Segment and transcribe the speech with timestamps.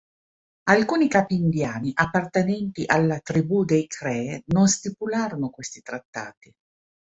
[0.67, 6.51] Alcuni capi indiani appartenenti alla tribù dei Cree non stipularono questi trattati.